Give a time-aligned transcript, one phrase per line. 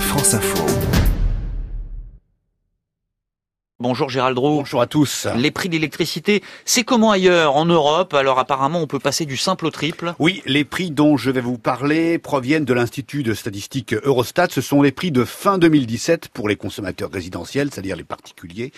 [0.00, 0.95] France Info.
[3.88, 4.56] Bonjour Gérald Roux.
[4.56, 5.28] Bonjour à tous.
[5.36, 9.36] Les prix de l'électricité, c'est comment ailleurs en Europe Alors apparemment, on peut passer du
[9.36, 10.12] simple au triple.
[10.18, 14.48] Oui, les prix dont je vais vous parler proviennent de l'Institut de statistique Eurostat.
[14.50, 18.72] Ce sont les prix de fin 2017 pour les consommateurs résidentiels, c'est-à-dire les particuliers.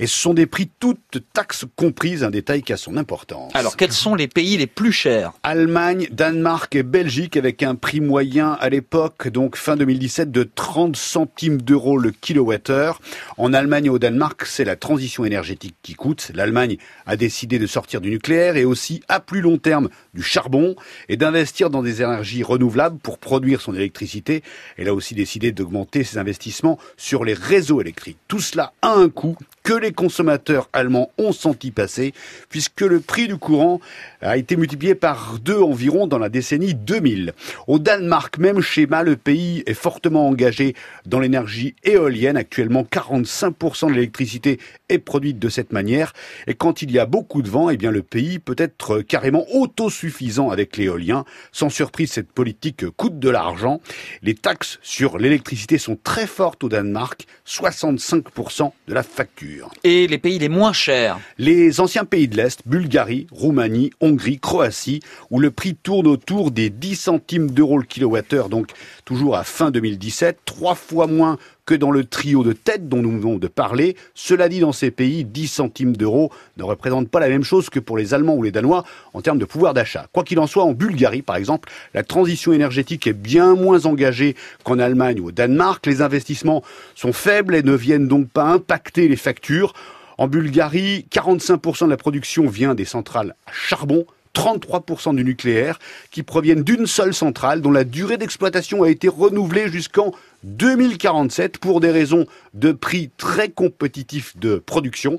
[0.00, 3.52] Et ce sont des prix toutes taxes comprises, un détail qui a son importance.
[3.54, 8.00] Alors quels sont les pays les plus chers Allemagne, Danemark et Belgique avec un prix
[8.00, 13.00] moyen à l'époque, donc fin 2017, de 30 centimes d'euros le kilowattheure.
[13.36, 16.30] En Allemagne et au Danemark, c'est la transition énergétique qui coûte.
[16.34, 20.76] L'Allemagne a décidé de sortir du nucléaire et aussi à plus long terme du charbon
[21.08, 24.42] et d'investir dans des énergies renouvelables pour produire son électricité.
[24.76, 28.18] Elle a aussi décidé d'augmenter ses investissements sur les réseaux électriques.
[28.28, 29.36] Tout cela a un coût
[29.68, 32.14] que les consommateurs allemands ont senti passer,
[32.48, 33.82] puisque le prix du courant
[34.22, 37.34] a été multiplié par deux environ dans la décennie 2000.
[37.66, 42.38] Au Danemark, même schéma, le pays est fortement engagé dans l'énergie éolienne.
[42.38, 46.14] Actuellement, 45% de l'électricité est produite de cette manière.
[46.46, 49.44] Et quand il y a beaucoup de vent, eh bien, le pays peut être carrément
[49.52, 51.26] autosuffisant avec l'éolien.
[51.52, 53.82] Sans surprise, cette politique coûte de l'argent.
[54.22, 59.57] Les taxes sur l'électricité sont très fortes au Danemark, 65% de la facture.
[59.84, 61.18] Et les pays les moins chers.
[61.38, 65.00] Les anciens pays de l'Est, Bulgarie, Roumanie, Hongrie, Croatie,
[65.30, 68.72] où le prix tourne autour des 10 centimes d'euros le kilowattheure, donc
[69.04, 71.38] toujours à fin 2017, trois fois moins
[71.68, 73.94] que dans le trio de tête dont nous venons de parler.
[74.14, 77.78] Cela dit, dans ces pays, 10 centimes d'euros ne représentent pas la même chose que
[77.78, 80.06] pour les Allemands ou les Danois en termes de pouvoir d'achat.
[80.14, 84.34] Quoi qu'il en soit, en Bulgarie, par exemple, la transition énergétique est bien moins engagée
[84.64, 85.84] qu'en Allemagne ou au Danemark.
[85.84, 86.62] Les investissements
[86.94, 89.74] sont faibles et ne viennent donc pas impacter les factures.
[90.16, 95.78] En Bulgarie, 45% de la production vient des centrales à charbon, 33% du nucléaire,
[96.10, 100.12] qui proviennent d'une seule centrale dont la durée d'exploitation a été renouvelée jusqu'en
[100.44, 105.18] 2047 pour des raisons de prix très compétitifs de production.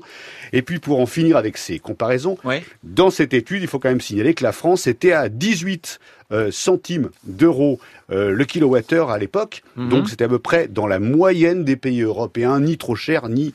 [0.52, 2.38] Et puis pour en finir avec ces comparaisons,
[2.82, 5.98] dans cette étude, il faut quand même signaler que la France était à 18
[6.32, 7.80] euh, centimes d'euros
[8.12, 9.62] euh, le kilowattheure à l'époque.
[9.76, 9.88] Mhm.
[9.88, 13.52] Donc c'était à peu près dans la moyenne des pays européens, ni trop cher, ni